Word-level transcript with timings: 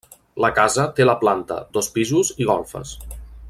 La 0.45 0.49
casa 0.59 0.85
té 0.99 1.05
la 1.07 1.15
planta, 1.25 1.59
dos 1.77 1.91
pisos 1.99 2.33
i 2.45 2.49
golfes. 2.53 2.97